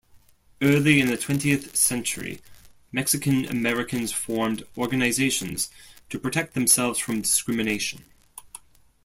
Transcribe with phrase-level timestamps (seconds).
[0.63, 2.41] Early in the twentieth century,
[2.91, 5.69] Mexican Americans formed organizations
[6.09, 8.05] to protect themselves from discrimination.